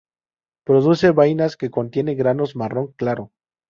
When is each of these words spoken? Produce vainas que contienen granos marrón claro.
Produce 0.65 1.11
vainas 1.11 1.57
que 1.57 1.69
contienen 1.69 2.17
granos 2.17 2.55
marrón 2.55 2.87
claro. 2.93 3.31